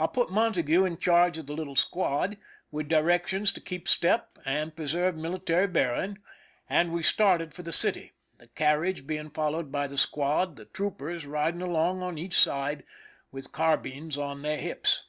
I 0.00 0.08
put 0.08 0.32
Montague 0.32 0.84
in 0.84 0.96
charge 0.96 1.38
of 1.38 1.46
the 1.46 1.54
little 1.54 1.76
squad, 1.76 2.38
with 2.72 2.88
directions 2.88 3.52
to 3.52 3.60
keep 3.60 3.86
step 3.86 4.36
and 4.44 4.74
preserve 4.74 5.14
military 5.14 5.68
bearing, 5.68 6.18
and 6.68 6.92
we 6.92 7.04
started 7.04 7.54
for 7.54 7.62
the 7.62 7.70
city, 7.70 8.14
the 8.38 8.48
carriage 8.48 9.06
being 9.06 9.30
followed 9.30 9.70
by 9.70 9.86
the 9.86 9.96
squad, 9.96 10.56
the 10.56 10.64
troopers 10.64 11.24
riding 11.24 11.62
along 11.62 12.02
on 12.02 12.18
each 12.18 12.36
side, 12.36 12.82
with 13.30 13.52
carbines 13.52 14.18
on 14.18 14.42
their 14.42 14.58
hips. 14.58 15.04